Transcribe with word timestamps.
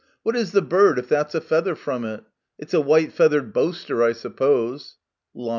What 0.23 0.35
is 0.35 0.51
the 0.51 0.63
bird 0.63 0.97
if 0.97 1.07
that's 1.07 1.35
a 1.35 1.39
feather 1.41 1.75
from 1.75 2.05
it? 2.05 2.23
It's 2.57 2.73
a 2.73 2.81
white 2.81 3.11
feathered 3.13 3.53
Boaster, 3.53 4.01
I 4.01 4.13
suppose.* 4.13 4.97
Lam. 5.35 5.49